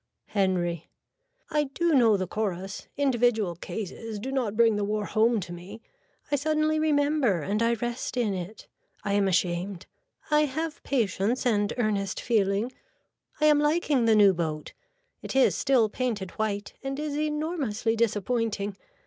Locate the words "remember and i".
6.79-7.75